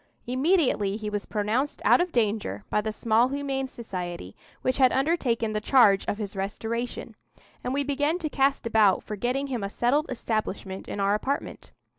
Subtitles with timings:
[0.25, 5.53] Immediately he was pronounced out of danger by the small humane society which had undertaken
[5.53, 7.15] the charge of his restoration,
[7.63, 11.71] and we began to cast about for getting him a settled establishment in our apartment.